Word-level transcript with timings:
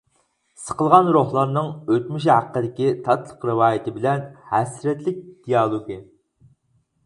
سىقىلغان 0.61 1.09
روھلارنىڭ 1.17 1.69
ئۆتمۈشى 1.97 2.31
ھەققىدىكى 2.35 2.89
تاتلىق 3.09 3.47
رىۋايىتى 3.53 3.95
بىلەن 4.01 4.27
ھەسرەتلىك 4.57 5.25
دىيالوگى. 5.31 6.03